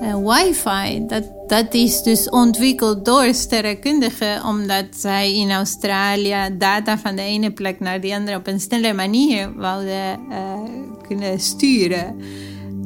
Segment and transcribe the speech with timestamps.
[0.00, 1.06] uh, wifi.
[1.06, 7.50] Dat, dat is dus ontwikkeld door sterrenkundigen, omdat zij in Australië data van de ene
[7.52, 10.36] plek naar de andere op een snelle manier wouden uh,
[11.08, 12.16] kunnen sturen.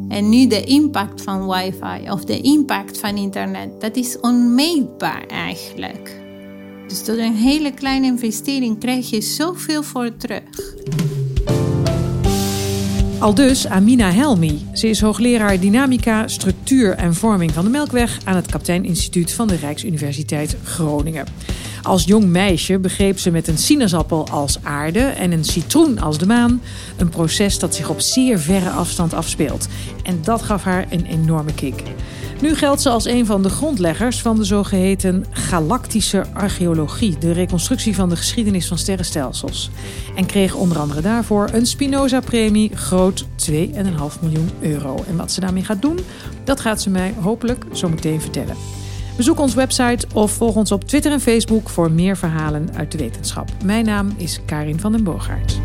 [0.09, 6.23] En nu de impact van wifi of de impact van internet, dat is onmeetbaar eigenlijk.
[6.89, 10.43] Dus door een hele kleine investering krijg je zoveel voor terug.
[13.25, 14.67] Al dus Amina Helmi.
[14.73, 19.49] Ze is hoogleraar dynamica, structuur en vorming van de Melkweg aan het Kaptein Instituut van
[19.49, 21.27] de Rijksuniversiteit Groningen.
[21.83, 26.27] Als jong meisje begreep ze met een sinaasappel als aarde en een citroen als de
[26.27, 26.63] maan
[26.97, 29.69] een proces dat zich op zeer verre afstand afspeelt.
[30.03, 31.83] En dat gaf haar een enorme kick.
[32.41, 37.95] Nu geldt ze als een van de grondleggers van de zogeheten galactische archeologie, de reconstructie
[37.95, 39.71] van de geschiedenis van sterrenstelsels.
[40.15, 43.55] En kreeg onder andere daarvoor een Spinoza-premie groot 2,5
[44.21, 45.05] miljoen euro.
[45.09, 45.99] En wat ze daarmee gaat doen,
[46.45, 48.57] dat gaat ze mij hopelijk zo meteen vertellen.
[49.17, 52.99] Bezoek ons website of volg ons op Twitter en Facebook voor meer verhalen uit de
[52.99, 53.49] wetenschap.
[53.65, 55.61] Mijn naam is Karin van den Boogaard.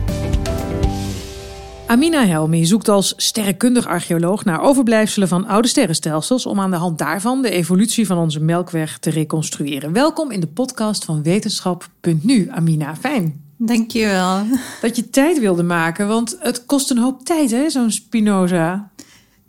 [1.89, 6.97] Amina Helmi zoekt als sterrenkundig archeoloog naar overblijfselen van oude sterrenstelsels om aan de hand
[6.97, 9.93] daarvan de evolutie van onze melkweg te reconstrueren.
[9.93, 12.95] Welkom in de podcast van Wetenschap.nu, Amina.
[12.95, 13.41] Fijn.
[13.57, 14.45] Dankjewel.
[14.81, 18.89] Dat je tijd wilde maken, want het kost een hoop tijd, hè, zo'n Spinoza.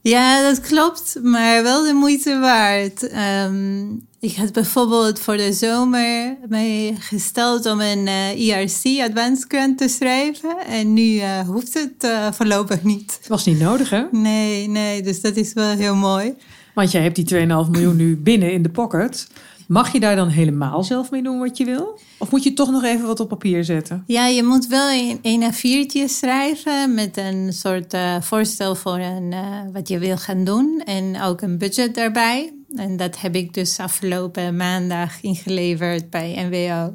[0.00, 3.12] Ja, dat klopt, maar wel de moeite waard.
[3.46, 9.44] Um, ik had bijvoorbeeld voor de zomer mij gesteld om een uh, eh, ERC Advanced
[9.48, 10.56] Grant te schrijven.
[10.66, 13.16] En nu uh, hoeft het uh, voorlopig niet.
[13.18, 14.02] Het was niet nodig, hè?
[14.10, 16.34] Nee, nee, dus dat is wel heel mooi.
[16.74, 19.28] Want jij hebt die 2,5 miljoen nu binnen in de pocket.
[19.66, 21.98] Mag je daar dan helemaal zelf mee doen wat je wil?
[22.18, 24.04] Of moet je toch nog even wat op papier zetten?
[24.06, 29.32] Ja, je moet wel een, een A4'tje schrijven met een soort uh, voorstel voor een,
[29.32, 29.38] uh,
[29.72, 30.82] wat je wil gaan doen.
[30.84, 32.52] En ook een budget daarbij.
[32.76, 36.92] En dat heb ik dus afgelopen maandag ingeleverd bij NWO.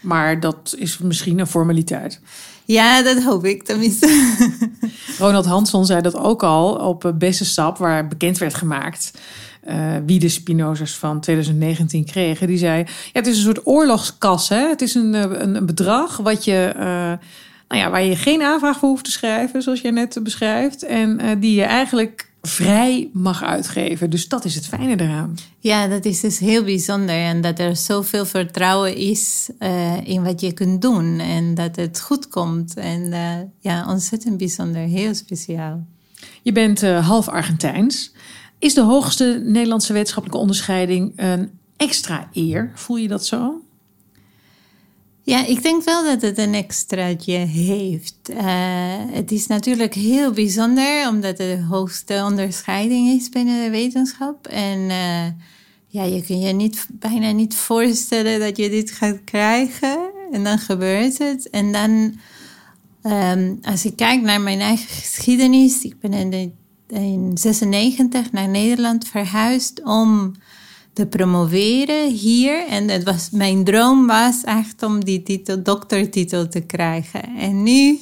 [0.00, 2.20] Maar dat is misschien een formaliteit.
[2.64, 4.34] Ja, dat hoop ik tenminste.
[5.18, 9.12] Ronald Hansson zei dat ook al op Bessensap, waar bekend werd gemaakt
[9.68, 12.46] uh, wie de Spinozers van 2019 kregen.
[12.46, 14.48] Die zei: ja, Het is een soort oorlogskas.
[14.48, 14.68] Hè?
[14.68, 16.82] Het is een, eh, een, een bedrag wat je, uh,
[17.68, 20.82] nou ja, waar je geen aanvraag voor hoeft te schrijven, zoals jij net beschrijft.
[20.82, 24.10] En uh, die je eigenlijk vrij mag uitgeven.
[24.10, 25.34] Dus dat is het fijne eraan.
[25.58, 27.14] Ja, dat is dus heel bijzonder.
[27.14, 31.18] En dat er zoveel vertrouwen is uh, in wat je kunt doen.
[31.18, 32.76] En dat het goed komt.
[32.76, 34.82] En uh, ja, ontzettend bijzonder.
[34.82, 35.86] Heel speciaal.
[36.42, 38.12] Je bent uh, half Argentijns.
[38.58, 42.72] Is de hoogste Nederlandse wetenschappelijke onderscheiding een extra eer?
[42.74, 43.60] Voel je dat zo?
[45.26, 48.30] Ja, ik denk wel dat het een extraatje heeft.
[48.30, 48.38] Uh,
[49.10, 54.46] het is natuurlijk heel bijzonder, omdat het de hoogste onderscheiding is binnen de wetenschap.
[54.46, 55.26] En uh,
[55.86, 59.98] ja, je kunt je niet, bijna niet voorstellen dat je dit gaat krijgen.
[60.32, 61.50] En dan gebeurt het.
[61.50, 62.18] En dan,
[63.12, 66.50] um, als ik kijk naar mijn eigen geschiedenis, ik ben in de
[66.88, 70.34] in 96 naar Nederland verhuisd om
[70.96, 72.66] te promoveren hier.
[72.68, 77.22] En het was, mijn droom was echt om die titel, doktertitel te krijgen.
[77.38, 77.98] En nu,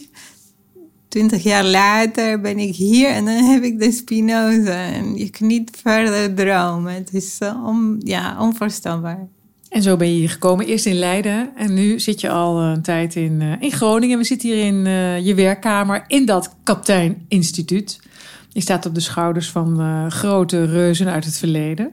[1.08, 4.84] twintig jaar later, ben ik hier en dan heb ik de Spinoza.
[4.84, 6.94] En je kunt niet verder dromen.
[6.94, 9.28] Het is on, ja, onvoorstelbaar.
[9.68, 12.82] En zo ben je hier gekomen, eerst in Leiden en nu zit je al een
[12.82, 14.18] tijd in, uh, in Groningen.
[14.18, 14.84] We zitten hier in
[15.24, 18.00] je werkkamer in dat Kaptein Instituut.
[18.48, 21.92] Je staat op de schouders van grote reuzen uit het verleden.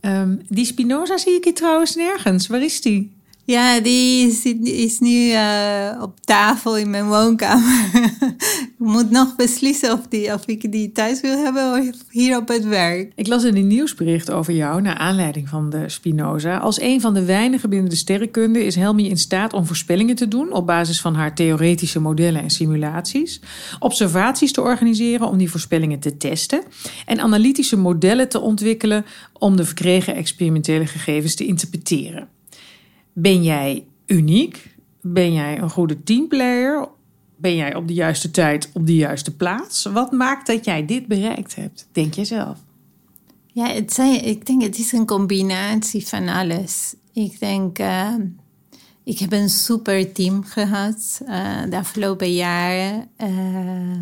[0.00, 2.46] Um, die Spinoza zie ik hier trouwens nergens.
[2.46, 3.17] Waar is die?
[3.50, 4.26] Ja, die
[4.62, 7.90] is, nu uh, op tafel in mijn woonkamer.
[8.74, 12.48] ik moet nog beslissen of, die, of ik die thuis wil hebben of hier op
[12.48, 13.12] het werk.
[13.14, 16.56] Ik las in een nieuwsbericht over jou naar aanleiding van de Spinoza.
[16.56, 20.28] Als een van de weinigen binnen de sterrenkunde is Helmi in staat om voorspellingen te
[20.28, 23.40] doen op basis van haar theoretische modellen en simulaties,
[23.78, 26.62] observaties te organiseren om die voorspellingen te testen
[27.06, 32.37] en analytische modellen te ontwikkelen om de verkregen experimentele gegevens te interpreteren.
[33.20, 34.76] Ben jij uniek?
[35.00, 36.88] Ben jij een goede teamplayer?
[37.36, 39.84] Ben jij op de juiste tijd op de juiste plaats?
[39.84, 41.88] Wat maakt dat jij dit bereikt hebt?
[41.92, 42.58] Denk je zelf?
[43.46, 46.94] Ja, ik denk het is een combinatie van alles.
[47.12, 48.14] Ik denk, uh,
[49.04, 53.08] ik heb een super team gehad uh, de afgelopen jaren.
[53.22, 53.98] Uh,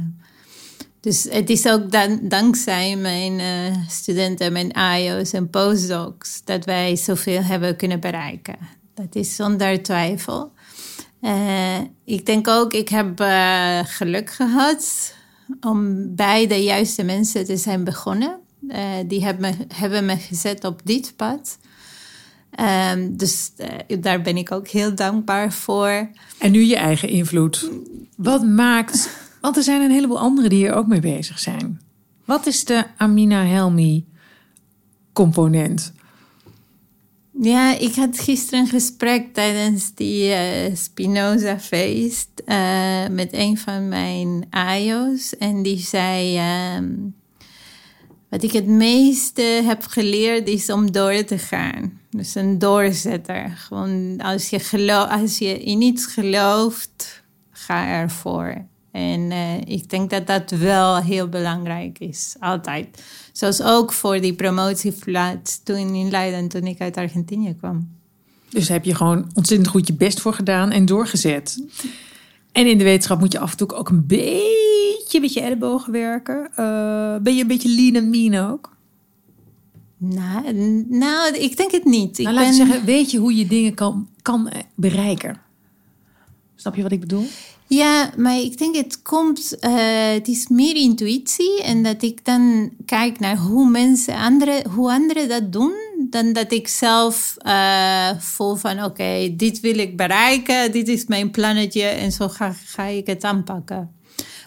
[1.01, 3.41] dus het is ook dan, dankzij mijn
[3.89, 4.71] studenten, mijn
[5.01, 8.85] IO's en postdocs, dat wij zoveel hebben kunnen bereiken.
[8.97, 10.53] Dat is zonder twijfel.
[11.21, 15.15] Uh, ik denk ook, ik heb uh, geluk gehad
[15.61, 18.39] om bij de juiste mensen te zijn begonnen.
[18.69, 21.59] Uh, die hebben me, hebben me gezet op dit pad.
[22.93, 23.53] Um, dus
[23.89, 26.11] uh, daar ben ik ook heel dankbaar voor.
[26.39, 27.71] En nu je eigen invloed.
[28.17, 29.11] Wat maakt.
[29.41, 31.81] Want er zijn een heleboel anderen die hier ook mee bezig zijn.
[32.25, 34.07] Wat is de Amina Helmi
[35.13, 35.93] component?
[37.41, 44.47] Ja, ik had gisteren een gesprek tijdens die uh, Spinoza-feest uh, met een van mijn
[44.51, 45.37] AIO's.
[45.37, 46.39] En die zei:
[46.77, 47.15] um,
[48.29, 52.01] Wat ik het meeste heb geleerd is om door te gaan.
[52.11, 53.51] Dus een doorzetter.
[53.51, 58.67] Gewoon als je, geloof, als je in iets gelooft, ga ervoor.
[58.97, 63.03] En uh, ik denk dat dat wel heel belangrijk is, altijd.
[63.33, 67.89] Zoals ook voor die promotieplaats toen in Leiden, toen ik uit Argentinië kwam.
[68.49, 71.63] Dus heb je gewoon ontzettend goed je best voor gedaan en doorgezet.
[72.53, 75.93] En in de wetenschap moet je af en toe ook een beetje met je ellebogen
[75.93, 76.49] werken.
[76.51, 78.77] Uh, ben je een beetje lean en mean ook?
[79.97, 80.53] Nou,
[80.89, 82.19] nou ik denk het niet.
[82.19, 82.55] Nou, ik laat ben...
[82.55, 85.41] zeggen, weet je hoe je dingen kan, kan bereiken?
[86.55, 87.27] Snap je wat ik bedoel?
[87.69, 92.71] Ja, maar ik denk het komt, uh, het is meer intuïtie en dat ik dan
[92.85, 95.75] kijk naar hoe mensen, andere, hoe anderen dat doen,
[96.11, 101.31] dan dat ik zelf uh, voel van oké, dit wil ik bereiken, dit is mijn
[101.31, 103.95] plannetje en zo ga, ga ik het aanpakken.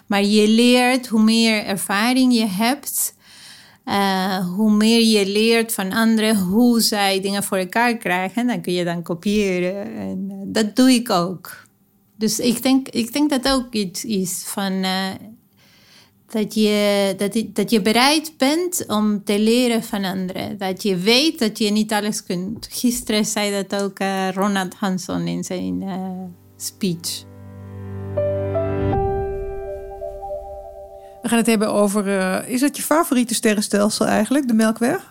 [0.06, 3.14] Maar je leert, hoe meer ervaring je hebt,
[3.84, 8.72] uh, hoe meer je leert van anderen hoe zij dingen voor elkaar krijgen, dan kun
[8.72, 9.96] je dan kopiëren.
[9.96, 11.68] En dat doe ik ook.
[12.20, 15.06] Dus ik denk, ik denk dat ook iets is van uh,
[16.26, 20.58] dat, je, dat, dat je bereid bent om te leren van anderen.
[20.58, 22.68] Dat je weet dat je niet alles kunt.
[22.70, 26.10] Gisteren zei dat ook uh, Ronald Hansson in zijn uh,
[26.56, 27.24] speech.
[31.22, 32.06] We gaan het hebben over.
[32.48, 35.09] is dat je favoriete sterrenstelsel eigenlijk, de Melkweg?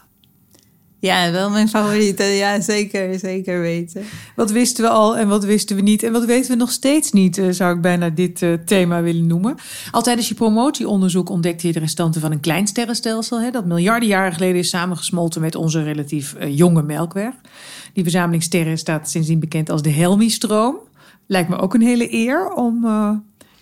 [1.01, 2.23] Ja, wel mijn favoriete.
[2.23, 4.03] Ja, zeker, zeker weten.
[4.35, 6.03] Wat wisten we al en wat wisten we niet?
[6.03, 9.27] En wat weten we nog steeds niet, eh, zou ik bijna dit uh, thema willen
[9.27, 9.55] noemen.
[9.91, 13.41] Al tijdens je promotieonderzoek ontdekte je de restanten van een klein sterrenstelsel...
[13.41, 17.33] Hè, dat miljarden jaren geleden is samengesmolten met onze relatief uh, jonge melkweg.
[17.93, 20.77] Die verzameling sterren staat sindsdien bekend als de Helmi-stroom.
[21.27, 22.85] Lijkt me ook een hele eer om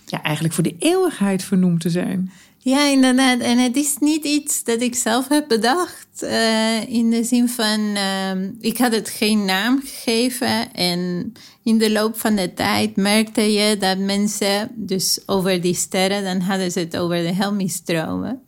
[0.06, 2.30] ja, eigenlijk voor de eeuwigheid vernoemd te zijn.
[2.68, 3.40] Ja, inderdaad.
[3.40, 6.22] En het is niet iets dat ik zelf heb bedacht.
[6.22, 10.72] Uh, in de zin van, uh, ik had het geen naam gegeven.
[10.72, 11.32] En
[11.62, 16.40] in de loop van de tijd merkte je dat mensen, dus over die sterren, dan
[16.40, 18.40] hadden ze het over de Helmi-stromen.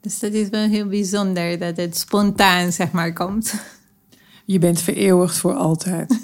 [0.00, 3.54] Dus dat is wel heel bijzonder dat het spontaan, zeg maar, komt.
[4.44, 6.18] Je bent vereeuwigd voor altijd.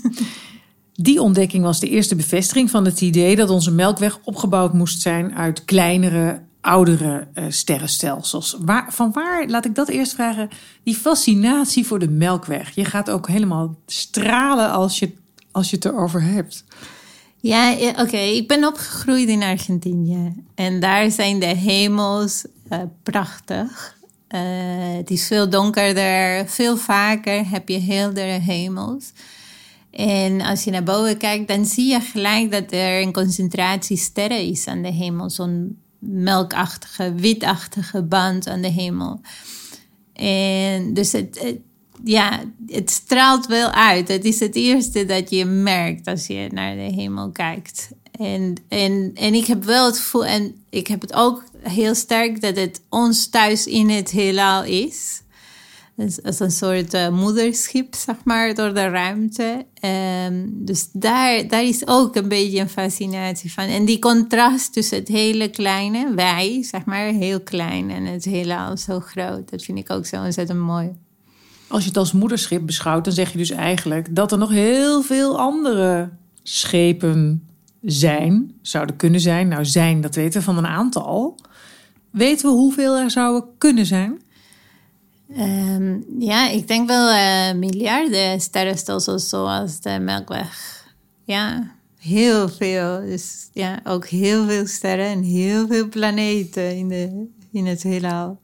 [0.95, 5.35] Die ontdekking was de eerste bevestiging van het idee dat onze melkweg opgebouwd moest zijn
[5.35, 8.57] uit kleinere oudere uh, sterrenstelsels.
[8.61, 10.49] Waar, van waar, laat ik dat eerst vragen,
[10.83, 12.75] die fascinatie voor de Melkweg?
[12.75, 15.13] Je gaat ook helemaal stralen als je,
[15.51, 16.65] als je het erover hebt.
[17.41, 18.17] Ja, oké.
[18.17, 20.33] Ik ben opgegroeid in Argentinië.
[20.55, 23.97] En daar zijn de hemels uh, prachtig.
[24.29, 24.41] Uh,
[24.97, 26.49] het is veel donkerder.
[26.49, 29.13] Veel vaker heb je heldere hemels.
[29.91, 34.41] En als je naar boven kijkt, dan zie je gelijk dat er een concentratie sterren
[34.41, 35.31] is aan de hemel.
[35.31, 39.21] Zo'n melkachtige, witachtige band aan de hemel.
[40.13, 41.57] En dus het,
[42.05, 44.09] ja, het straalt wel uit.
[44.09, 47.89] Het is het eerste dat je merkt als je naar de hemel kijkt.
[48.19, 52.41] En, en, en ik heb wel het gevoel, en ik heb het ook heel sterk,
[52.41, 55.23] dat het ons thuis in het heelal is.
[55.97, 59.67] Dus als een soort uh, moederschip, zeg maar, door de ruimte.
[60.27, 63.65] Um, dus daar, daar is ook een beetje een fascinatie van.
[63.65, 68.77] En die contrast tussen het hele kleine, wij, zeg maar, heel klein, en het hele
[68.79, 70.93] zo groot, dat vind ik ook zo ontzettend mooi.
[71.69, 75.03] Als je het als moederschip beschouwt, dan zeg je dus eigenlijk dat er nog heel
[75.03, 76.11] veel andere
[76.43, 77.49] schepen
[77.83, 79.49] zijn, zouden kunnen zijn.
[79.49, 81.39] Nou, zijn, dat weten we van een aantal.
[82.11, 84.23] Weten we hoeveel er zouden kunnen zijn?
[85.39, 90.85] Um, ja, ik denk wel uh, miljarden sterrenstelsels zoals de Melkweg.
[91.25, 93.01] Ja, heel veel.
[93.01, 98.39] Dus ja, ook heel veel sterren en heel veel planeten in, de, in het heelal.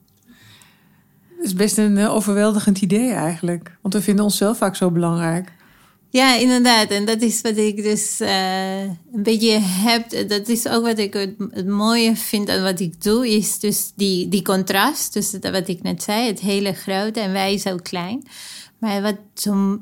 [1.36, 3.76] Het is best een uh, overweldigend idee eigenlijk.
[3.80, 5.52] Want we vinden onszelf vaak zo belangrijk.
[6.10, 6.90] Ja, inderdaad.
[6.90, 10.28] En dat is wat ik dus uh, een beetje heb.
[10.28, 13.28] Dat is ook wat ik het, het, mooie vind aan wat ik doe.
[13.28, 16.26] Is dus die, die contrast tussen wat ik net zei.
[16.26, 18.22] Het hele grote en wij zo klein.
[18.78, 19.16] Maar wat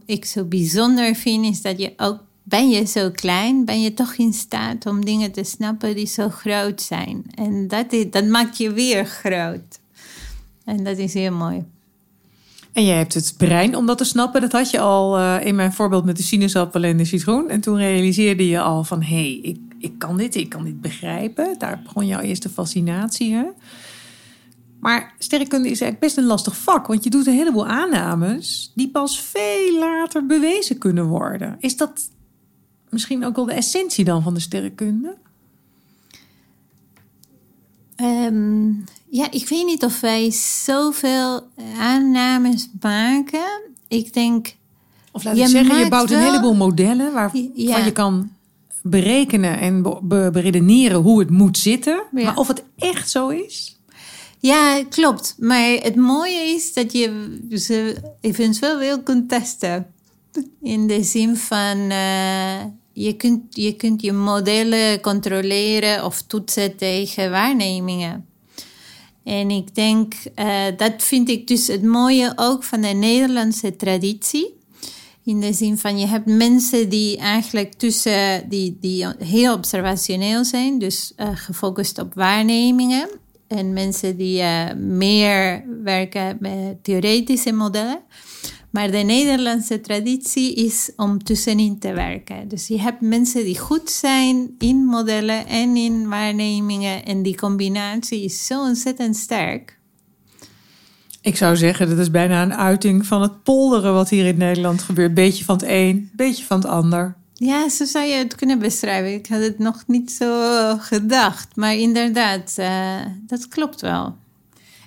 [0.07, 2.27] ik zo bijzonder vind is dat je ook...
[2.43, 6.29] Ben je zo klein, ben je toch in staat om dingen te snappen die zo
[6.29, 7.25] groot zijn.
[7.35, 9.79] En dat, is, dat maakt je weer groot.
[10.65, 11.65] En dat is heel mooi.
[12.79, 14.41] En jij hebt het brein om dat te snappen.
[14.41, 17.49] Dat had je al uh, in mijn voorbeeld met de sinaasappel en de citroen.
[17.49, 20.81] En toen realiseerde je al van, hé, hey, ik, ik kan dit, ik kan dit
[20.81, 21.59] begrijpen.
[21.59, 23.35] Daar begon jouw eerste fascinatie.
[23.35, 23.45] Hè?
[24.81, 26.87] Maar sterrenkunde is eigenlijk best een lastig vak.
[26.87, 31.57] Want je doet een heleboel aannames die pas veel later bewezen kunnen worden.
[31.61, 32.11] Is dat
[32.89, 35.17] misschien ook wel de essentie dan van de sterrenkunde?
[38.01, 40.31] Um, ja, ik weet niet of wij
[40.65, 43.61] zoveel aannames maken.
[43.89, 44.57] Ik denk.
[45.13, 48.31] Of laat ik zeggen, je bouwt een heleboel modellen waarvan je kan
[48.83, 50.01] berekenen en
[50.33, 52.03] beredeneren hoe het moet zitten.
[52.11, 53.79] Maar of het echt zo is.
[54.39, 55.35] Ja, klopt.
[55.39, 59.87] Maar het mooie is dat je ze eventueel wil kunt testen.
[60.63, 62.65] In de zin van, uh,
[62.99, 68.27] je, kunt, je kunt je modellen controleren of toetsen tegen waarnemingen.
[69.25, 74.57] En ik denk, uh, dat vind ik dus het mooie ook van de Nederlandse traditie.
[75.25, 80.79] In de zin van, je hebt mensen die eigenlijk tussen, die, die heel observationeel zijn,
[80.79, 83.09] dus uh, gefocust op waarnemingen.
[83.47, 88.01] En mensen die uh, meer werken met theoretische modellen.
[88.79, 92.49] Maar de Nederlandse traditie is om tussenin te werken.
[92.49, 97.05] Dus je hebt mensen die goed zijn in modellen en in waarnemingen.
[97.05, 99.79] En die combinatie is zo ontzettend sterk.
[101.21, 104.83] Ik zou zeggen, dat is bijna een uiting van het polderen wat hier in Nederland
[104.83, 105.15] gebeurt.
[105.15, 107.17] Beetje van het een, beetje van het ander.
[107.35, 109.13] Ja, zo zou je het kunnen beschrijven.
[109.13, 111.57] Ik had het nog niet zo gedacht.
[111.57, 114.17] Maar inderdaad, uh, dat klopt wel.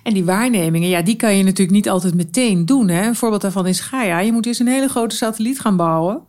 [0.02, 2.88] En die waarnemingen, ja, die kan je natuurlijk niet altijd meteen doen.
[2.88, 3.06] Hè?
[3.06, 4.18] Een voorbeeld daarvan is Gaia.
[4.18, 6.20] Je moet eerst een hele grote satelliet gaan bouwen.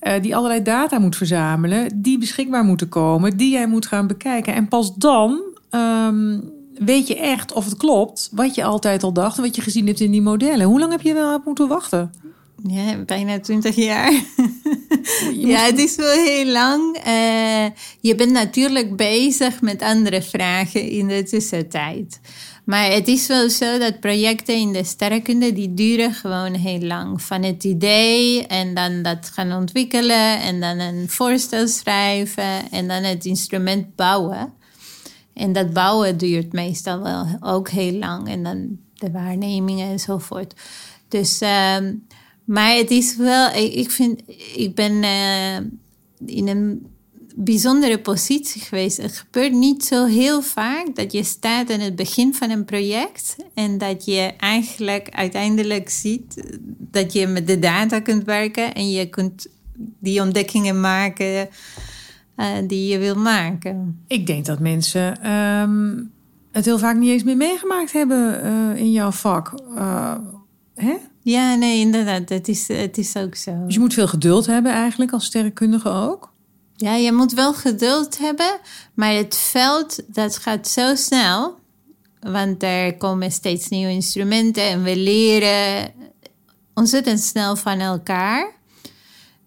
[0.00, 2.02] Uh, die allerlei data moet verzamelen.
[2.02, 3.36] Die beschikbaar moeten komen.
[3.36, 4.54] Die jij moet gaan bekijken.
[4.54, 5.40] En pas dan
[5.70, 8.30] um, weet je echt of het klopt.
[8.32, 9.36] Wat je altijd al dacht.
[9.36, 10.66] En wat je gezien hebt in die modellen.
[10.66, 12.12] Hoe lang heb je wel moeten wachten?
[12.62, 14.12] Ja, bijna 20 jaar.
[15.32, 16.96] ja, het is wel heel lang.
[17.06, 17.64] Uh,
[18.00, 22.20] je bent natuurlijk bezig met andere vragen in de tussentijd.
[22.64, 27.22] Maar het is wel zo dat projecten in de sterrenkunde, die duren gewoon heel lang.
[27.22, 33.02] Van het idee en dan dat gaan ontwikkelen en dan een voorstel schrijven en dan
[33.02, 34.52] het instrument bouwen.
[35.34, 40.54] En dat bouwen duurt meestal wel ook heel lang en dan de waarnemingen enzovoort.
[41.08, 41.76] Dus, uh,
[42.44, 44.20] maar het is wel, ik vind,
[44.54, 45.56] ik ben uh,
[46.26, 46.86] in een
[47.36, 48.96] bijzondere positie geweest.
[48.96, 53.36] Het gebeurt niet zo heel vaak dat je staat in het begin van een project
[53.54, 59.08] en dat je eigenlijk uiteindelijk ziet dat je met de data kunt werken en je
[59.08, 59.46] kunt
[59.98, 61.48] die ontdekkingen maken
[62.36, 64.00] uh, die je wil maken.
[64.06, 66.10] Ik denk dat mensen um,
[66.52, 69.52] het heel vaak niet eens meer meegemaakt hebben uh, in jouw vak.
[69.74, 70.14] Uh,
[70.74, 70.94] hè?
[71.20, 72.28] Ja, nee, inderdaad.
[72.28, 73.64] Het is, het is ook zo.
[73.64, 76.33] Dus je moet veel geduld hebben eigenlijk als sterrenkundige ook?
[76.84, 78.60] Ja, je moet wel geduld hebben,
[78.94, 81.58] maar het veld dat gaat zo snel.
[82.20, 85.92] Want er komen steeds nieuwe instrumenten en we leren
[86.74, 88.52] ontzettend snel van elkaar.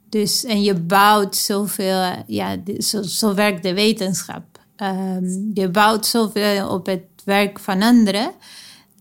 [0.10, 2.58] Dus, en je bouwt zoveel, ja,
[3.02, 4.46] zo, werkt de wetenschap.
[4.78, 8.32] Um, je bouwt zoveel op het werk van anderen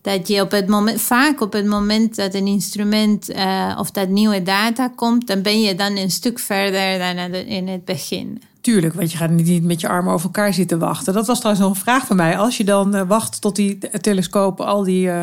[0.01, 4.09] dat je op het moment, vaak op het moment dat een instrument uh, of dat
[4.09, 8.41] nieuwe data komt, dan ben je dan een stuk verder dan in het begin.
[8.61, 11.13] Tuurlijk, want je gaat niet met je armen over elkaar zitten wachten.
[11.13, 12.37] Dat was trouwens nog een vraag van mij.
[12.37, 15.21] Als je dan uh, wacht tot die telescoop al die uh,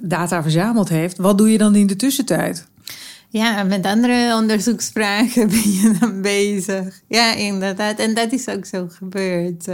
[0.00, 2.66] data verzameld heeft, wat doe je dan in de tussentijd?
[3.28, 7.00] Ja, met andere onderzoeksvragen ben je dan bezig.
[7.08, 7.98] Ja, inderdaad.
[7.98, 9.68] En dat is ook zo gebeurd.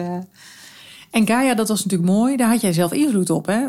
[1.12, 2.36] En Gaia, dat was natuurlijk mooi.
[2.36, 3.46] Daar had jij zelf invloed op.
[3.46, 3.68] Hè?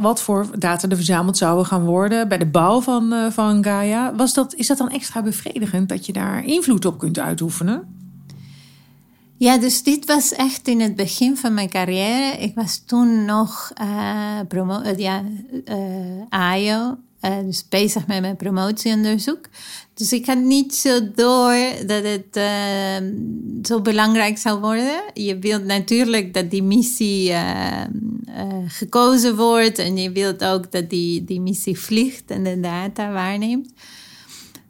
[0.00, 4.14] Wat, voor data er verzameld zouden gaan worden bij de bouw van, uh, van Gaia.
[4.14, 7.96] Was dat, is dat dan extra bevredigend dat je daar invloed op kunt uitoefenen?
[9.36, 12.38] Ja, dus dit was echt in het begin van mijn carrière.
[12.38, 15.22] Ik was toen nog uh, promo ja,
[15.64, 15.76] uh,
[16.28, 19.48] AIO, dus bezig met mijn promotieonderzoek.
[19.94, 23.08] Dus ik had niet zo door dat het uh,
[23.62, 25.02] zo belangrijk zou worden.
[25.14, 27.82] Je wilt natuurlijk dat die missie uh,
[28.66, 33.72] gekozen wordt en je wilt ook dat die, die missie vliegt en de data waarneemt.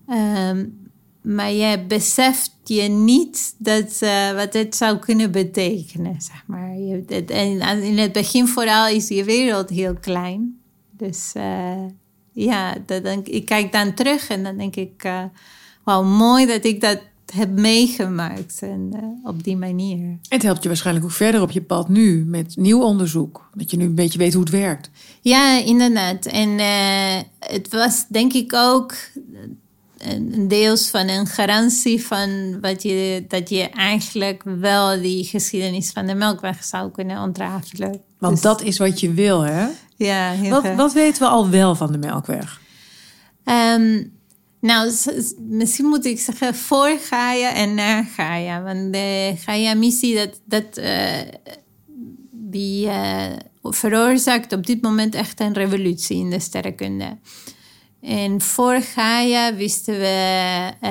[0.08, 0.82] Um,
[1.22, 3.98] maar je beseft je niet dat,
[4.34, 6.78] wat het zou kunnen betekenen, zeg maar.
[6.78, 10.58] Je, en in het begin vooral is je wereld heel klein.
[10.90, 11.32] Dus
[12.34, 15.22] ja, dat denk, ik kijk dan terug en dan denk ik, uh,
[15.84, 17.00] wauw, mooi dat ik dat
[17.32, 20.18] heb meegemaakt en, uh, op die manier.
[20.28, 23.48] Het helpt je waarschijnlijk ook verder op je pad nu met nieuw onderzoek.
[23.54, 24.90] Dat je nu een beetje weet hoe het werkt.
[25.20, 26.26] Ja, inderdaad.
[26.26, 28.94] En uh, het was denk ik ook
[29.98, 36.06] een deels van een garantie van wat je, dat je eigenlijk wel die geschiedenis van
[36.06, 38.00] de Melkweg zou kunnen ontrafelen.
[38.24, 39.66] Want dus, dat is wat je wil, hè?
[39.96, 42.60] Ja, heel wat, wat weten we al wel van de Melkweg?
[43.44, 44.12] Um,
[44.60, 44.92] nou,
[45.38, 48.62] misschien moet ik zeggen voor Gaia en na Gaia.
[48.62, 51.20] Want de Gaia-missie, dat, dat, uh,
[52.30, 53.26] die uh,
[53.62, 57.18] veroorzaakt op dit moment echt een revolutie in de sterrenkunde.
[58.00, 60.90] En voor Gaia wisten we uh,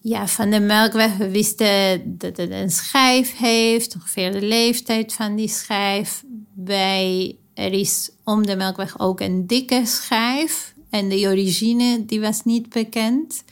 [0.00, 1.16] ja, van de melkweg.
[1.16, 6.22] We wisten dat het een schijf heeft, ongeveer de leeftijd van die schijf.
[6.52, 10.74] Bij, er is om de melkweg ook een dikke schijf.
[10.90, 13.44] En de origine die was niet bekend.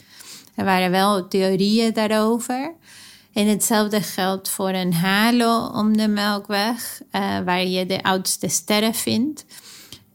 [0.54, 2.74] Er waren wel theorieën daarover.
[3.32, 8.94] En hetzelfde geldt voor een halo om de melkweg, uh, waar je de oudste sterren
[8.94, 9.44] vindt.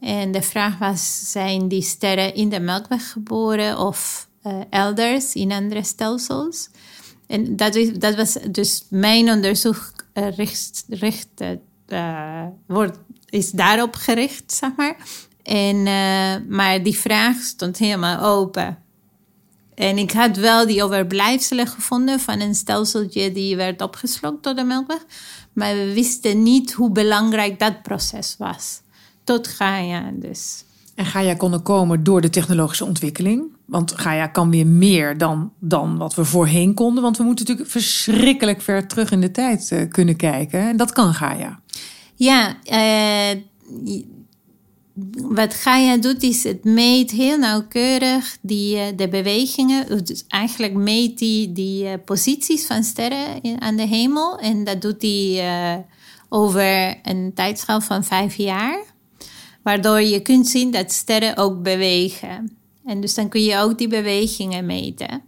[0.02, 4.28] En de vraag was, zijn die sterren in de Melkweg geboren of
[4.70, 6.68] elders in andere stelsels?
[7.26, 11.28] En dat, is, dat was dus mijn onderzoek uh, richt, richt
[11.88, 14.96] uh, wordt, is daarop gericht, zeg maar.
[15.42, 15.82] En,
[16.48, 18.78] maar die vraag stond helemaal open.
[19.74, 24.64] En ik had wel die overblijfselen gevonden van een stelseltje die werd opgeslokt door de
[24.64, 25.04] Melkweg.
[25.52, 28.80] Maar we wisten niet hoe belangrijk dat proces was
[29.24, 30.64] tot Gaia dus.
[30.94, 33.42] En Gaia kon er komen door de technologische ontwikkeling.
[33.72, 37.02] Want Gaia kan weer meer dan, dan wat we voorheen konden.
[37.02, 40.60] Want we moeten natuurlijk verschrikkelijk ver terug in de tijd uh, kunnen kijken.
[40.60, 41.60] En dat kan Gaia.
[42.14, 43.40] Ja, uh,
[45.14, 50.04] wat Gaia doet is het meet heel nauwkeurig die, uh, de bewegingen.
[50.28, 54.38] Eigenlijk meet die, die posities van sterren in, aan de hemel.
[54.38, 55.84] En dat doet hij
[56.28, 58.84] over een tijdschaal van vijf jaar.
[59.62, 62.61] Waardoor je kunt zien dat sterren ook bewegen.
[62.84, 65.22] En dus dan kun je ook die bewegingen meten.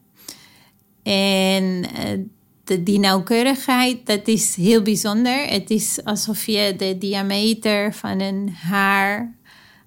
[1.02, 2.18] En eh,
[2.64, 5.48] de, die nauwkeurigheid, dat is heel bijzonder.
[5.48, 9.34] Het is alsof je de diameter van een haar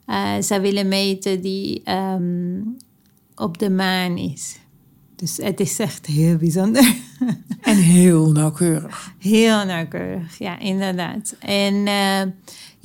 [0.08, 2.78] uh, zou willen meten die um,
[3.36, 4.60] op de maan is.
[5.16, 6.96] Dus het is echt heel bijzonder.
[7.62, 9.14] En heel nauwkeurig.
[9.20, 11.36] Heel nauwkeurig, ja, inderdaad.
[11.40, 12.22] En uh,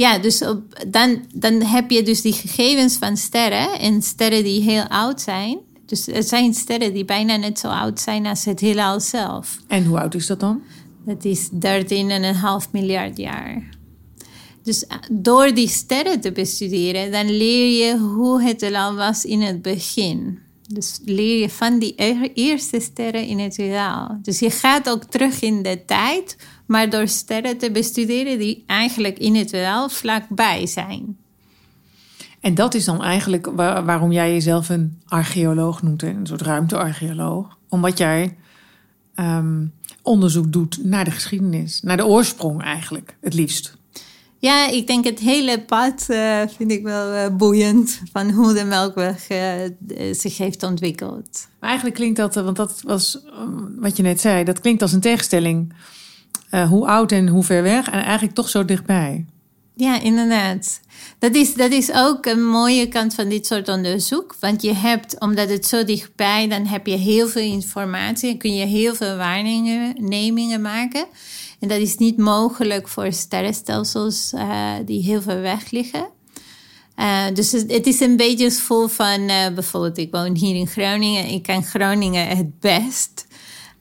[0.03, 4.63] ja, dus op, dan, dan heb je dus die gegevens van sterren en sterren die
[4.63, 5.59] heel oud zijn.
[5.87, 9.59] Dus er zijn sterren die bijna net zo oud zijn als het heelal zelf.
[9.69, 10.63] En hoe oud is dat dan?
[11.05, 13.69] Dat is 13,5 miljard jaar.
[14.63, 19.41] Dus eh, door die sterren te bestuderen, dan leer je hoe het heelal was in
[19.41, 20.39] het begin.
[20.69, 21.95] Dus leer je van die
[22.35, 24.19] eerste sterren in het heelal.
[24.23, 26.37] Dus je gaat ook terug in de tijd
[26.67, 31.17] maar door sterren te bestuderen die eigenlijk in het wel vlakbij zijn.
[32.41, 33.47] En dat is dan eigenlijk
[33.85, 37.59] waarom jij jezelf een archeoloog noemt, een soort ruimtearcheoloog.
[37.69, 38.37] Omdat jij
[39.15, 39.65] ehm,
[40.03, 43.77] onderzoek doet naar de geschiedenis, naar de oorsprong eigenlijk, het liefst.
[44.39, 48.65] Ja, ik denk het hele pad uh, vind ik wel uh, boeiend van hoe de
[48.65, 49.51] Melkweg uh,
[50.13, 51.49] zich heeft ontwikkeld.
[51.61, 53.19] Maar eigenlijk klinkt dat, want dat was
[53.77, 55.73] wat je net zei, dat klinkt als een tegenstelling
[56.55, 59.25] uh, hoe oud en hoe ver weg en eigenlijk toch zo dichtbij.
[59.75, 60.81] Ja, inderdaad.
[61.19, 64.37] Dat is, dat is ook een mooie kant van dit soort onderzoek.
[64.41, 68.55] Want je hebt, omdat het zo dichtbij, dan heb je heel veel informatie en kun
[68.55, 71.07] je heel veel waarnemingen maken.
[71.61, 76.07] En dat is niet mogelijk voor sterrenstelsels uh, die heel ver weg liggen.
[76.97, 81.29] Uh, dus het is een beetje vol van, bijvoorbeeld, ik woon hier in Groningen.
[81.29, 83.22] Ik ken Groningen het best.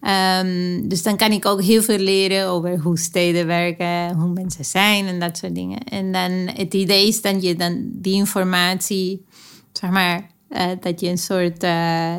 [0.07, 4.65] Um, dus dan kan ik ook heel veel leren over hoe steden werken, hoe mensen
[4.65, 5.79] zijn en dat soort dingen.
[5.79, 9.25] En dan het idee is dat je dan die informatie,
[9.71, 12.15] zeg maar, uh, dat je een soort uh,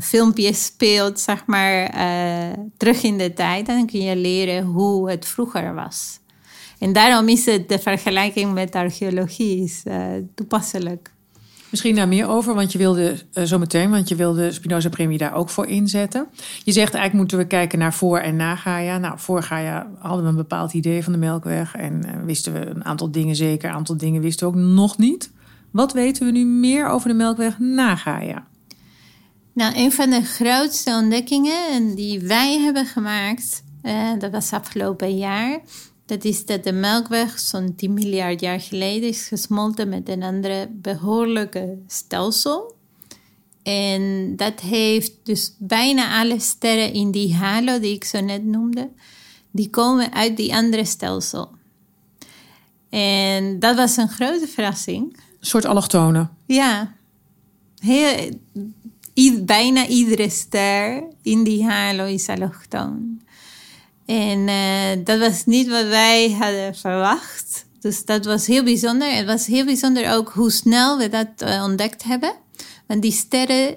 [0.00, 1.90] filmpje speelt, zeg maar,
[2.76, 3.68] terug in de tijd.
[3.68, 6.18] En dan kun je leren hoe het vroeger was.
[6.78, 9.82] En daarom is het de vergelijking met archeologie is,
[10.34, 11.12] toepasselijk.
[11.70, 15.34] Misschien daar meer over, want je wilde uh, zo meteen, want je wilde Spinoza-premie daar
[15.34, 16.26] ook voor inzetten.
[16.64, 18.98] Je zegt eigenlijk moeten we kijken naar voor en na Gaia.
[18.98, 22.66] Nou, voor Gaia hadden we een bepaald idee van de Melkweg en uh, wisten we
[22.66, 25.30] een aantal dingen zeker, een aantal dingen wisten we ook nog niet.
[25.70, 28.46] Wat weten we nu meer over de Melkweg na Gaia?
[29.52, 35.60] Nou, een van de grootste ontdekkingen die wij hebben gemaakt, uh, dat was afgelopen jaar,
[36.10, 40.68] dat is dat de Melkweg zo'n 10 miljard jaar geleden is gesmolten met een andere
[40.72, 42.76] behoorlijke stelsel.
[43.62, 48.90] En dat heeft dus bijna alle sterren in die halo die ik zo net noemde,
[49.50, 51.50] die komen uit die andere stelsel.
[52.88, 55.16] En dat was een grote verrassing.
[55.16, 56.30] Een soort allochtonen.
[56.46, 56.94] Ja.
[57.78, 58.30] Heel,
[59.44, 63.20] bijna iedere ster in die halo is allochtoon.
[64.10, 67.66] En uh, dat was niet wat wij hadden verwacht.
[67.80, 69.14] Dus dat was heel bijzonder.
[69.14, 72.32] Het was heel bijzonder ook hoe snel we dat uh, ontdekt hebben.
[72.86, 73.76] Want die sterren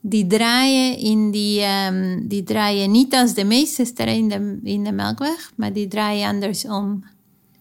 [0.00, 4.84] die draaien, in die, um, die draaien niet als de meeste sterren in de, in
[4.84, 7.04] de Melkweg, maar die draaien andersom.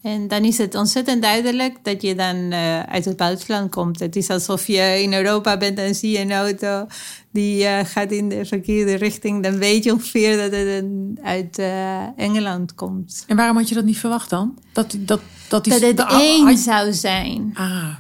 [0.01, 3.99] En dan is het ontzettend duidelijk dat je dan uh, uit het buitenland komt.
[3.99, 6.87] Het is alsof je in Europa bent en zie je een auto
[7.31, 9.43] die uh, gaat in de verkeerde richting.
[9.43, 10.85] Dan weet je ongeveer dat het
[11.21, 13.23] uit uh, Engeland komt.
[13.27, 14.57] En waarom had je dat niet verwacht dan?
[14.73, 17.51] Dat, dat, dat, is dat het één zou zijn.
[17.53, 17.95] Ah.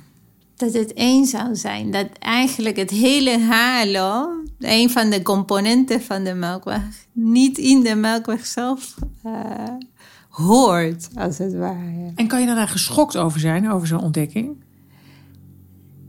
[0.55, 1.91] Dat het één zou zijn.
[1.91, 7.95] Dat eigenlijk het hele halo, een van de componenten van de melkweg, niet in de
[7.95, 8.95] melkweg zelf
[10.39, 12.11] hoort, als het ware.
[12.15, 14.63] En kan je daar geschokt over zijn, over zo'n ontdekking?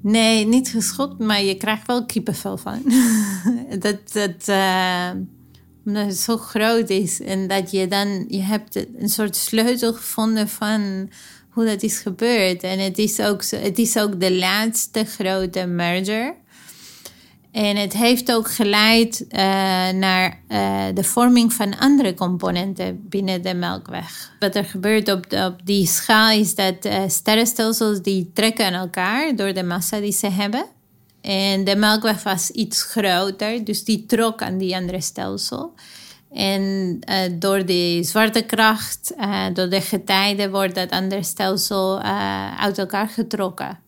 [0.02, 2.82] Nee, niet geschokt, maar je krijgt wel kippenvel van.
[3.78, 5.10] dat, dat, uh,
[5.84, 10.48] omdat het zo groot is en dat je dan, je hebt een soort sleutel gevonden
[10.48, 11.10] van
[11.48, 12.62] hoe dat is gebeurd.
[12.62, 16.34] En het is ook, het is ook de laatste grote merger
[17.52, 19.38] en het heeft ook geleid uh,
[19.90, 24.32] naar uh, de vorming van andere componenten binnen de melkweg.
[24.38, 29.36] Wat er gebeurt op, op die schaal is dat uh, sterrenstelsels die trekken aan elkaar
[29.36, 30.64] door de massa die ze hebben.
[31.20, 35.74] En de melkweg was iets groter, dus die trok aan die andere stelsel.
[36.32, 36.98] En
[37.38, 39.14] door de zwaartekracht,
[39.52, 42.00] door de getijden, wordt dat andere stelsel
[42.58, 43.78] uit elkaar getrokken.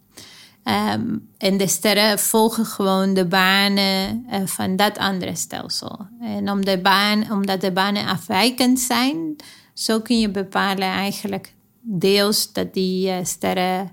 [0.64, 6.06] Um, en de sterren volgen gewoon de banen uh, van dat andere stelsel.
[6.20, 9.36] En om de baan, omdat de banen afwijkend zijn,
[9.74, 13.90] zo kun je bepalen eigenlijk deels dat die uh, sterren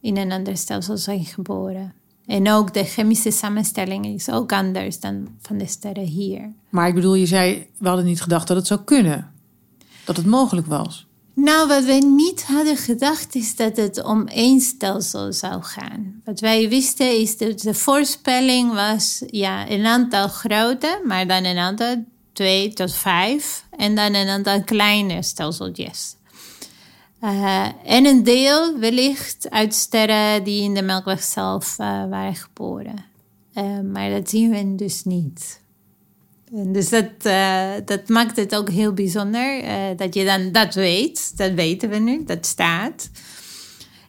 [0.00, 1.94] in een ander stelsel zijn geboren.
[2.26, 6.52] En ook de chemische samenstelling is ook anders dan van de sterren hier.
[6.68, 9.32] Maar ik bedoel, je zei, we hadden niet gedacht dat het zou kunnen.
[10.04, 11.05] Dat het mogelijk was.
[11.36, 16.22] Nou, wat wij niet hadden gedacht is dat het om één stelsel zou gaan.
[16.24, 21.58] Wat wij wisten is dat de voorspelling was ja, een aantal grote, maar dan een
[21.58, 26.16] aantal twee tot vijf en dan een aantal kleine stelseltjes.
[27.22, 33.04] Uh, en een deel wellicht uit sterren die in de Melkweg zelf uh, waren geboren.
[33.54, 35.60] Uh, maar dat zien we dus niet.
[36.50, 41.36] Dus dat, uh, dat maakt het ook heel bijzonder uh, dat je dan dat weet.
[41.36, 43.10] Dat weten we nu, dat staat.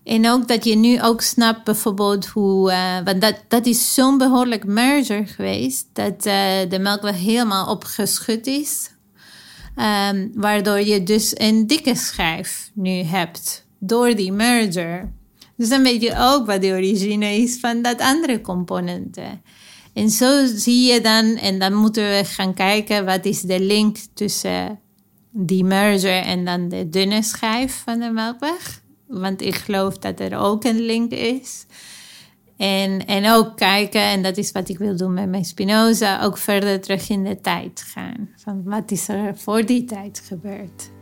[0.04, 2.72] En ook dat je nu ook snapt bijvoorbeeld hoe...
[2.72, 5.88] Uh, want dat, dat is zo'n behoorlijk merger geweest...
[5.94, 6.24] dat
[6.70, 8.90] de melkweg helemaal opgeschud is.
[10.10, 15.12] Um, waardoor je dus een dikke schijf nu hebt door die merger.
[15.56, 19.42] Dus dan weet je ook wat de origine is van dat andere componenten.
[19.98, 23.98] En zo zie je dan, en dan moeten we gaan kijken wat is de link
[24.14, 24.80] tussen
[25.32, 28.82] die merger en dan de dunne schijf van de melkweg.
[29.08, 31.66] Want ik geloof dat er ook een link is.
[32.58, 36.38] En, en ook kijken, en dat is wat ik wil doen met mijn Spinoza, ook
[36.38, 38.30] verder terug in de tijd gaan.
[38.36, 40.97] Van wat is er voor die tijd gebeurd?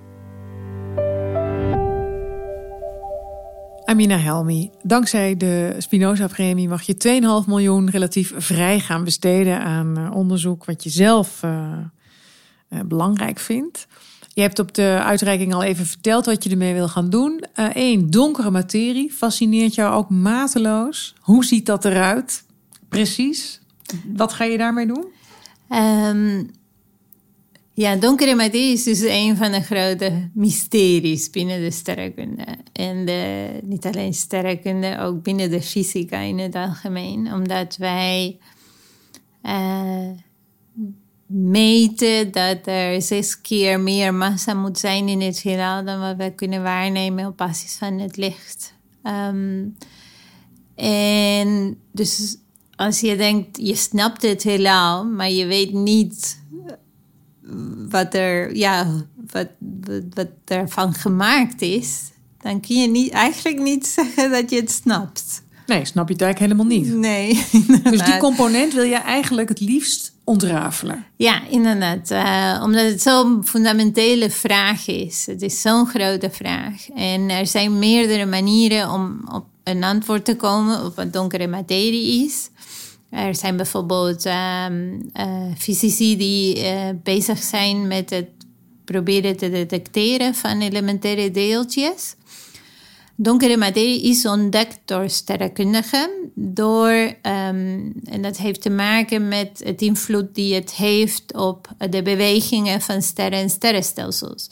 [3.95, 10.15] Amina Helmi, dankzij de Spinoza-premie mag je 2,5 miljoen relatief vrij gaan besteden aan eh,
[10.15, 11.71] onderzoek wat je zelf uh,
[12.69, 13.87] uh, belangrijk vindt.
[14.33, 17.43] Je hebt op de uitreiking al even verteld wat je ermee wil gaan doen.
[17.73, 21.15] Eén, donkere materie fascineert jou ook mateloos.
[21.19, 22.43] Hoe ziet dat eruit?
[22.89, 23.61] Precies.
[24.13, 25.05] Wat ga je daarmee doen?
[25.69, 26.51] Um,
[27.75, 32.45] ja, donkere materie is dus een van de grote mysteries binnen de sterrenkunde.
[32.73, 37.33] En de, niet alleen sterrenkunde, ook binnen de fysica in het algemeen.
[37.33, 38.37] Omdat wij
[39.43, 40.09] uh,
[41.25, 46.33] meten dat er zes keer meer massa moet zijn in het heelal dan wat we
[46.35, 48.73] kunnen waarnemen op basis van het licht.
[49.03, 49.75] Um,
[50.75, 52.37] en dus
[52.75, 56.43] als je denkt, je snapt het heelal, maar je weet niet
[57.89, 58.87] wat er, ja,
[59.31, 59.47] wat,
[59.81, 64.71] wat, wat ervan gemaakt is, dan kun je niet, eigenlijk niet zeggen dat je het
[64.71, 65.43] snapt.
[65.65, 66.95] Nee, snap je het eigenlijk helemaal niet.
[66.95, 67.45] Nee.
[67.91, 71.05] Dus die component wil je eigenlijk het liefst ontrafelen.
[71.15, 72.11] Ja, inderdaad.
[72.11, 75.25] Uh, omdat het zo'n fundamentele vraag is.
[75.25, 76.89] Het is zo'n grote vraag.
[76.95, 82.25] En er zijn meerdere manieren om op een antwoord te komen op wat donkere materie
[82.25, 82.49] is.
[83.15, 85.11] Er zijn bijvoorbeeld um,
[85.57, 88.27] fysici die uh, bezig zijn met het
[88.85, 92.15] proberen te detecteren van elementaire deeltjes.
[93.15, 96.09] Donkere materie is ontdekt door sterrenkundigen.
[96.33, 102.01] Door, um, en dat heeft te maken met het invloed die het heeft op de
[102.01, 104.49] bewegingen van sterren en sterrenstelsels.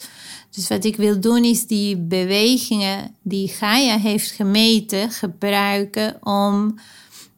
[0.50, 6.78] Dus wat ik wil doen is die bewegingen die Gaia heeft gemeten gebruiken om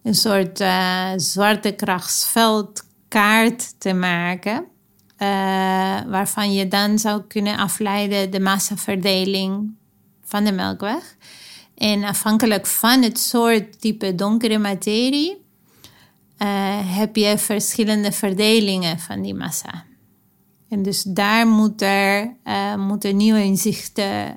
[0.06, 4.64] een soort uh, zwarte krachtsveldkaart te maken.
[5.18, 5.28] Uh,
[6.06, 9.74] waarvan je dan zou kunnen afleiden de massaverdeling
[10.24, 11.16] van de melkweg.
[11.74, 15.38] En afhankelijk van het soort type donkere materie uh,
[16.98, 19.84] heb je verschillende verdelingen van die massa.
[20.68, 24.36] En dus daar moet er, uh, moeten nieuwe inzichten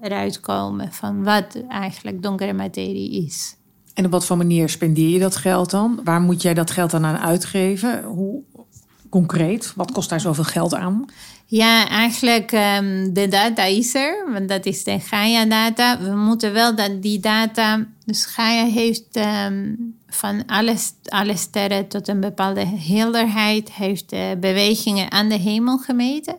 [0.00, 3.56] eruit komen van wat eigenlijk donkere materie is.
[3.94, 6.00] En op wat voor manier spendeer je dat geld dan?
[6.04, 8.02] Waar moet jij dat geld dan aan uitgeven?
[8.02, 8.42] Hoe
[9.08, 9.72] concreet?
[9.76, 11.04] Wat kost daar zoveel geld aan?
[11.46, 16.00] Ja, eigenlijk um, de data is er, want dat is de Gaia-data.
[16.00, 22.08] We moeten wel dat die data, dus Gaia heeft um, van alle, alle sterren tot
[22.08, 26.36] een bepaalde helderheid, heeft de bewegingen aan de hemel gemeten.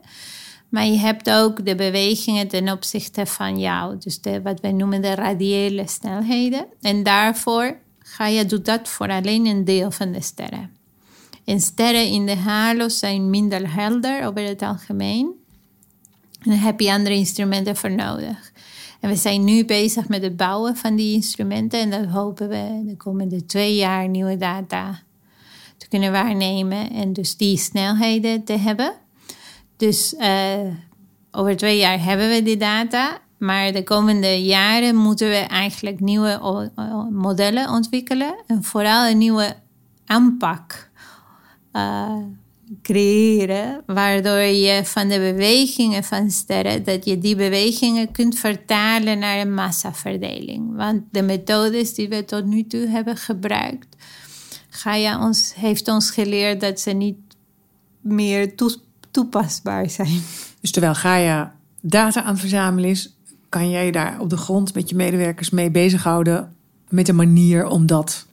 [0.73, 3.97] Maar je hebt ook de bewegingen ten opzichte van jou.
[3.97, 6.65] Dus de, wat wij noemen de radiële snelheden.
[6.81, 10.71] En daarvoor ga je doet dat voor alleen een deel van de sterren.
[11.45, 15.31] En sterren in de halo zijn minder helder over het algemeen.
[16.41, 18.51] En daar heb je andere instrumenten voor nodig.
[18.99, 21.79] En we zijn nu bezig met het bouwen van die instrumenten.
[21.79, 25.01] En dat hopen we de komende twee jaar nieuwe data
[25.77, 26.91] te kunnen waarnemen.
[26.91, 29.01] En dus die snelheden te hebben.
[29.77, 30.59] Dus uh,
[31.31, 33.21] over twee jaar hebben we die data.
[33.38, 36.69] Maar de komende jaren moeten we eigenlijk nieuwe
[37.12, 38.36] modellen ontwikkelen.
[38.47, 39.55] En vooral een nieuwe
[40.05, 40.89] aanpak
[41.73, 42.17] uh,
[42.81, 43.83] creëren.
[43.86, 49.53] Waardoor je van de bewegingen van sterren, dat je die bewegingen kunt vertalen naar een
[49.53, 50.75] massaverdeling.
[50.75, 53.95] Want de methodes die we tot nu toe hebben gebruikt,
[54.69, 57.17] Gaia ons, heeft ons geleerd dat ze niet
[58.01, 60.21] meer toespreken toepasbaar zijn.
[60.62, 63.15] Dus terwijl Gaia data aan het verzamelen is,
[63.49, 66.56] kan jij daar op de grond met je medewerkers mee bezighouden
[66.89, 68.26] met een manier om dat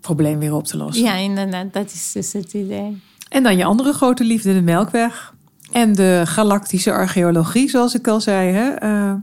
[0.00, 1.04] probleem weer op te lossen.
[1.04, 3.00] Ja, inderdaad, dat is dus het idee.
[3.28, 5.34] En dan je andere grote liefde, de Melkweg.
[5.72, 8.52] En de galactische archeologie, zoals ik al zei.
[8.52, 8.82] Hè?
[8.82, 9.14] Uh,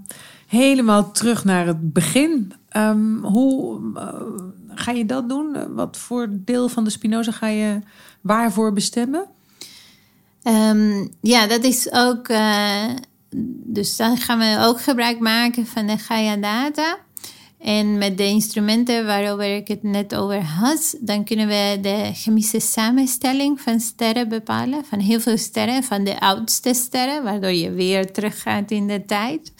[0.48, 2.54] helemaal terug naar het begin.
[2.78, 4.04] Um, hoe uh,
[4.68, 5.76] ga je dat doen?
[5.76, 7.80] Wat voor deel van de Spinoza ga je
[8.22, 9.26] waarvoor bestemmen?
[10.48, 12.28] Um, ja, dat is ook.
[12.28, 12.90] Uh,
[13.66, 16.98] dus dan gaan we ook gebruik maken van de Gaia Data.
[17.60, 22.60] En met de instrumenten waarover ik het net over had, dan kunnen we de chemische
[22.60, 24.86] samenstelling van sterren bepalen.
[24.86, 29.54] Van heel veel sterren, van de oudste sterren, waardoor je weer teruggaat in de tijd.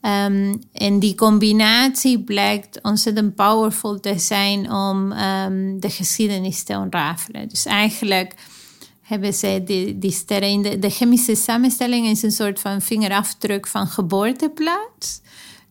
[0.00, 7.48] Um, en die combinatie blijkt ontzettend powerful te zijn om um, de geschiedenis te ontrafelen.
[7.48, 8.34] Dus eigenlijk
[9.04, 13.86] hebben ze die, die sterren de, de chemische samenstelling is een soort van vingerafdruk van
[13.86, 15.20] geboorteplaats.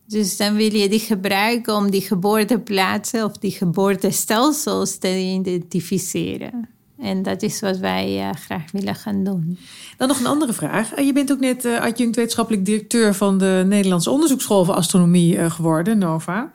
[0.06, 6.68] Dus dan wil je die gebruiken om die geboorteplaatsen of die geboortestelsels te identificeren.
[6.98, 9.58] En dat is wat wij uh, graag willen gaan doen.
[9.96, 11.00] Dan nog een andere vraag.
[11.00, 15.98] Je bent ook net uh, adjunct wetenschappelijk directeur van de Nederlandse Onderzoeksschool voor Astronomie geworden,
[15.98, 16.52] NOVA.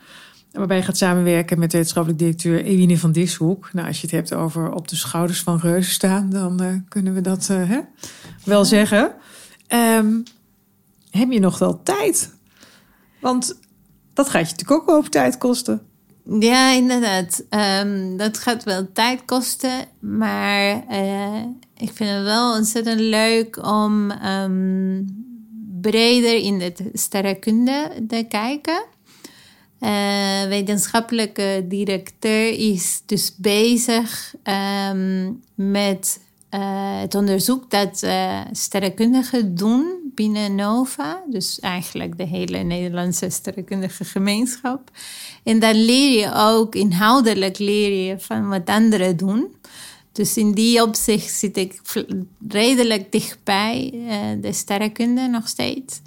[0.52, 3.70] Waarbij je gaat samenwerken met wetenschappelijk directeur Ewine van Dishoek.
[3.74, 7.14] Nou, als je het hebt over op de schouders van reuzen staan, dan uh, kunnen
[7.14, 7.80] we dat uh, hè,
[8.44, 9.12] wel zeggen.
[9.74, 10.24] Um,
[11.12, 12.34] heb je nog wel tijd?
[13.20, 13.60] Want
[14.14, 15.82] dat gaat je natuurlijk ook over tijd kosten.
[16.40, 17.44] Ja, inderdaad.
[17.84, 19.72] Um, dat gaat wel tijd kosten.
[20.00, 21.42] Maar uh,
[21.78, 25.06] ik vind het wel ontzettend leuk om um,
[25.82, 28.86] breder in de sterrenkunde te kijken.
[29.80, 36.20] Uh, wetenschappelijke directeur is dus bezig um, met
[36.54, 41.24] uh, het onderzoek dat uh, sterrenkundigen doen binnen NOVA.
[41.30, 44.92] Dus eigenlijk de hele Nederlandse sterrenkundige gemeenschap.
[45.44, 49.56] En dan leer je ook, inhoudelijk leer je van wat anderen doen.
[50.12, 51.82] Dus in die opzicht zit ik
[52.48, 53.94] redelijk dichtbij
[54.42, 56.02] de sterrenkunde nog steeds.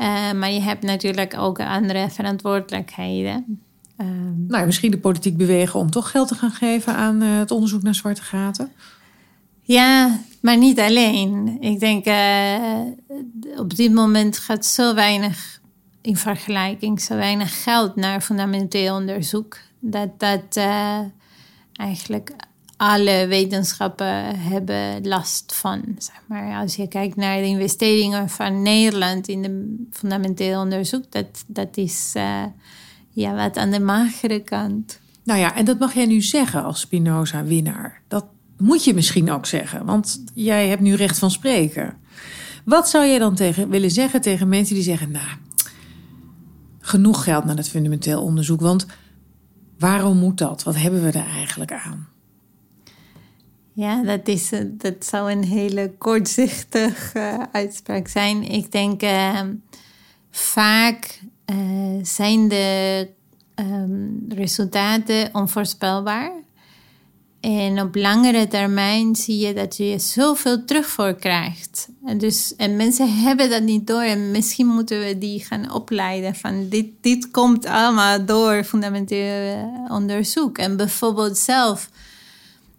[0.00, 3.60] Uh, maar je hebt natuurlijk ook andere verantwoordelijkheden.
[3.96, 4.06] Uh,
[4.48, 7.82] nou, misschien de politiek bewegen om toch geld te gaan geven aan uh, het onderzoek
[7.82, 8.72] naar zwarte gaten.
[9.62, 11.56] Ja, maar niet alleen.
[11.60, 12.06] Ik denk
[13.56, 15.60] op dit moment gaat zo weinig
[16.00, 19.58] in vergelijking, zo weinig geld naar fundamenteel onderzoek.
[19.80, 20.64] Dat dat
[21.72, 22.32] eigenlijk
[22.80, 25.82] alle wetenschappen hebben last van.
[25.98, 26.60] Zeg maar.
[26.60, 32.12] Als je kijkt naar de investeringen van Nederland in de fundamenteel onderzoek, dat, dat is
[32.16, 32.44] uh,
[33.10, 35.00] ja, wat aan de magere kant.
[35.24, 38.02] Nou ja, en dat mag jij nu zeggen als Spinoza-winnaar.
[38.08, 41.96] Dat moet je misschien ook zeggen, want jij hebt nu recht van spreken.
[42.64, 45.28] Wat zou jij dan tegen, willen zeggen tegen mensen die zeggen: Nou,
[46.80, 48.86] genoeg geld naar het fundamenteel onderzoek, want
[49.78, 50.62] waarom moet dat?
[50.62, 52.08] Wat hebben we er eigenlijk aan?
[53.80, 58.42] Ja, dat, is, dat zou een hele kortzichtige uh, uitspraak zijn.
[58.42, 59.40] Ik denk uh,
[60.30, 61.20] vaak
[61.52, 61.56] uh,
[62.02, 63.08] zijn de
[63.54, 66.32] um, resultaten onvoorspelbaar.
[67.40, 71.88] En op langere termijn zie je dat je zoveel terug voor krijgt.
[72.04, 74.02] En, dus, en mensen hebben dat niet door.
[74.02, 80.58] En misschien moeten we die gaan opleiden van dit, dit komt allemaal door fundamenteel onderzoek.
[80.58, 81.88] En bijvoorbeeld zelf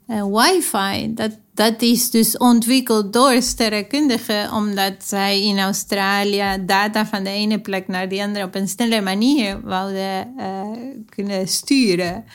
[0.06, 7.30] wifi, dat, dat is dus ontwikkeld door sterrenkundigen, omdat zij in Australië data van de
[7.30, 10.62] ene plek naar de andere op een snelle manier wouden uh,
[11.10, 12.26] kunnen sturen.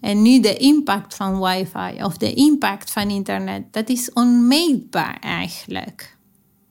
[0.00, 6.16] En nu de impact van wifi of de impact van internet, dat is onmeetbaar eigenlijk.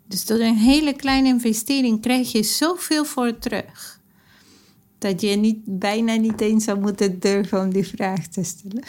[0.07, 3.99] Dus door een hele kleine investering krijg je zoveel voor terug.
[4.97, 8.83] Dat je niet, bijna niet eens zou moeten durven om die vraag te stellen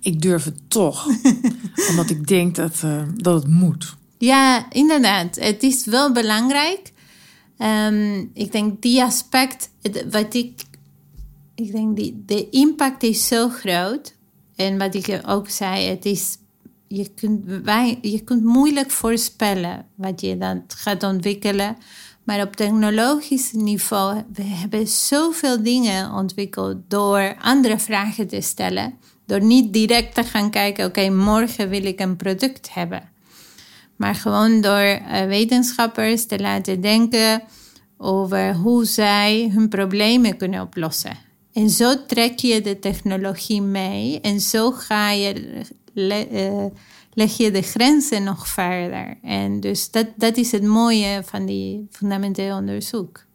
[0.00, 1.06] ik durf het toch.
[1.90, 3.96] omdat ik denk dat, uh, dat het moet.
[4.18, 5.36] Ja, inderdaad.
[5.36, 6.92] Het is wel belangrijk.
[7.58, 9.70] Um, ik denk die aspect,
[10.10, 10.62] wat ik,
[11.54, 14.14] ik denk die, de impact is zo groot.
[14.56, 16.36] En wat ik ook zei, het is,
[16.88, 21.76] je kunt, wij, je kunt moeilijk voorspellen wat je dan gaat ontwikkelen.
[22.24, 28.94] Maar op technologisch niveau, we hebben zoveel dingen ontwikkeld door andere vragen te stellen.
[29.28, 33.02] Door niet direct te gaan kijken, oké, morgen wil ik een product hebben.
[33.96, 37.42] Maar gewoon door uh, wetenschappers te laten denken
[37.96, 41.16] over hoe zij hun problemen kunnen oplossen.
[41.52, 45.62] En zo trek je de technologie mee en zo ga je,
[45.94, 46.64] uh,
[47.12, 49.18] leg je de grenzen nog verder.
[49.22, 53.26] En dus dat, dat is het mooie van die fundamenteel onderzoek.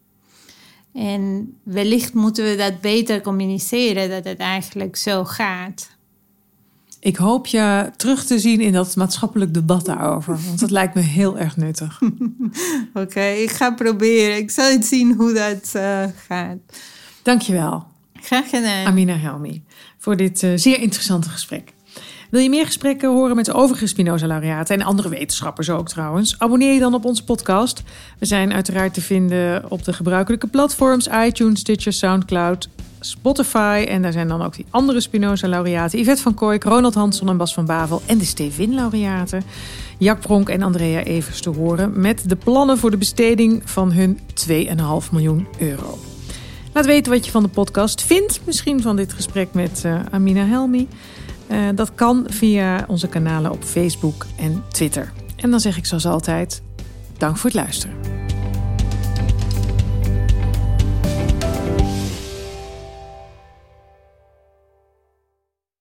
[0.94, 5.92] En wellicht moeten we dat beter communiceren, dat het eigenlijk zo gaat.
[7.00, 10.40] Ik hoop je terug te zien in dat maatschappelijk debat daarover.
[10.46, 12.02] Want dat lijkt me heel erg nuttig.
[12.94, 14.38] Oké, ik ga proberen.
[14.38, 16.58] Ik zal het zien hoe dat uh, gaat.
[17.22, 17.86] Dankjewel.
[18.14, 18.86] Graag gedaan.
[18.86, 19.64] Amina Helmi,
[19.98, 21.73] voor dit uh, zeer interessante gesprek.
[22.34, 26.40] Wil je meer gesprekken horen met de overige Spinoza-laureaten en andere wetenschappers ook trouwens?
[26.40, 27.84] Abonneer je dan op onze podcast.
[28.20, 32.70] We zijn uiteraard te vinden op de gebruikelijke platforms iTunes, Stitcher, Soundcloud,
[33.00, 33.86] Spotify.
[33.88, 36.00] En daar zijn dan ook die andere Spinoza-laureaten.
[36.00, 38.02] Yvette van Kooik, Ronald Hansson en Bas van Bavel.
[38.06, 39.44] En de Stevin-laureaten.
[39.98, 42.02] Jack Pronk en Andrea Evers te horen.
[42.02, 45.98] Met de plannen voor de besteding van hun 2,5 miljoen euro.
[46.74, 48.42] Laat weten wat je van de podcast vindt.
[48.46, 50.88] Misschien van dit gesprek met uh, Amina Helmi.
[51.52, 55.12] Uh, dat kan via onze kanalen op Facebook en Twitter.
[55.36, 56.62] En dan zeg ik zoals altijd,
[57.18, 57.96] dank voor het luisteren.